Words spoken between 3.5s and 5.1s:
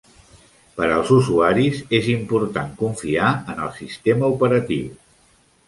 en el sistema operatiu.